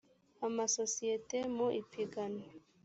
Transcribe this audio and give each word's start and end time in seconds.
amasosiyete 0.47 1.37
mu 1.55 1.67
ipiganwa 1.81 2.45